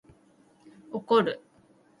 [0.89, 1.39] 怒る